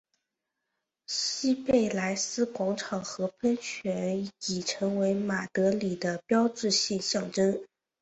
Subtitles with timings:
[1.05, 7.63] 西贝莱斯广场和喷泉已成为马德里的标志性象征。